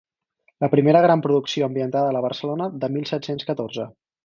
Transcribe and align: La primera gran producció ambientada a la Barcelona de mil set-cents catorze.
La 0.63 0.69
primera 0.71 1.03
gran 1.07 1.21
producció 1.25 1.67
ambientada 1.67 2.09
a 2.15 2.17
la 2.17 2.25
Barcelona 2.29 2.71
de 2.85 2.91
mil 2.97 3.09
set-cents 3.13 3.49
catorze. 3.53 3.89